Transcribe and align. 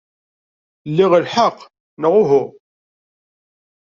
Liɣ 0.95 1.11
lḥeqq, 1.23 1.57
neɣ 2.01 2.13
uhu? 2.21 2.43